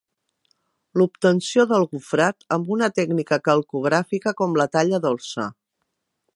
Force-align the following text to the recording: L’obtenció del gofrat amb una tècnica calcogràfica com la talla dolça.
L’obtenció 1.01 1.65
del 1.73 1.85
gofrat 1.91 2.47
amb 2.57 2.73
una 2.77 2.89
tècnica 3.01 3.41
calcogràfica 3.49 4.37
com 4.41 4.59
la 4.63 4.71
talla 4.77 5.05
dolça. 5.09 5.49